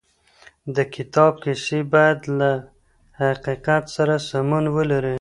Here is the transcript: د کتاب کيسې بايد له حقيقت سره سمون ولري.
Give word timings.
د 0.75 0.77
کتاب 0.95 1.33
کيسې 1.43 1.79
بايد 1.93 2.19
له 2.39 2.51
حقيقت 3.21 3.83
سره 3.95 4.15
سمون 4.29 4.65
ولري. 4.75 5.09